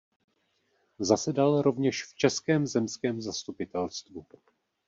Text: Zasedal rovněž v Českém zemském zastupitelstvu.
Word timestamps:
Zasedal 0.99 1.61
rovněž 1.61 2.05
v 2.05 2.15
Českém 2.15 2.67
zemském 2.67 3.21
zastupitelstvu. 3.21 4.25